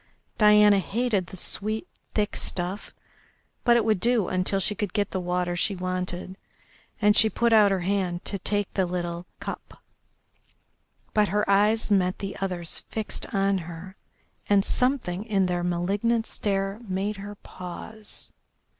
Diana 0.39 0.79
hated 0.79 1.27
the 1.27 1.37
sweet, 1.37 1.87
thick 2.15 2.35
stuff, 2.35 2.91
but 3.63 3.77
it 3.77 3.85
would 3.85 3.99
do 3.99 4.29
until 4.29 4.59
she 4.59 4.73
could 4.73 4.93
get 4.93 5.11
the 5.11 5.19
water 5.19 5.55
she 5.55 5.75
wanted, 5.75 6.37
and 6.99 7.15
she 7.15 7.29
put 7.29 7.53
out 7.53 7.69
her 7.69 7.81
hand 7.81 8.25
to 8.25 8.39
take 8.39 8.73
the 8.73 8.87
little 8.87 9.27
cup. 9.39 9.83
But 11.13 11.27
her 11.27 11.47
eyes 11.47 11.91
met 11.91 12.17
the 12.17 12.35
other's 12.37 12.79
fixed 12.89 13.31
on 13.31 13.59
her, 13.59 13.95
and 14.49 14.65
something 14.65 15.23
in 15.23 15.45
their 15.45 15.63
malignant 15.63 16.25
stare 16.25 16.79
made 16.89 17.17
her 17.17 17.35
pause. 17.35 18.33